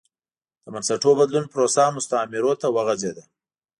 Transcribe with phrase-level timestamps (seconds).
[0.63, 3.23] د بنسټونو بدلون پروسه مستعمرو ته وغځېده.